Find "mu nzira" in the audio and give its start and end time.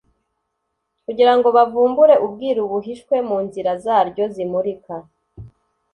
3.27-3.71